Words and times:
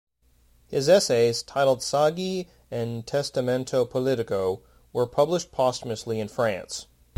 His 0.65 0.89
essays, 0.89 1.43
titled 1.43 1.81
Saggi 1.83 2.47
and 2.71 3.05
Testamento 3.05 3.85
Politico, 3.87 4.63
were 4.93 5.05
published 5.05 5.51
posthumously 5.51 6.19
in 6.19 6.27
France. 6.27 6.87